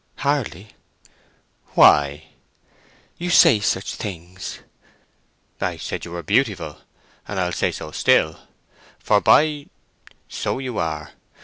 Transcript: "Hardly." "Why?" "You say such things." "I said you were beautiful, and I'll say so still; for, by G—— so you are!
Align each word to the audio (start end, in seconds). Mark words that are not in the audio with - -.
"Hardly." 0.17 0.69
"Why?" 1.75 2.23
"You 3.19 3.29
say 3.29 3.59
such 3.59 3.93
things." 3.93 4.57
"I 5.61 5.77
said 5.77 6.05
you 6.05 6.11
were 6.13 6.23
beautiful, 6.23 6.79
and 7.27 7.39
I'll 7.39 7.51
say 7.51 7.71
so 7.71 7.91
still; 7.91 8.39
for, 8.97 9.21
by 9.21 9.45
G—— 9.45 9.69
so 10.27 10.57
you 10.57 10.79
are! 10.79 11.11